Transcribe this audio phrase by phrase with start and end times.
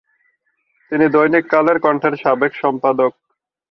[0.91, 3.11] তিনি দৈনিক কালের কণ্ঠের সাবেক সম্পাদক।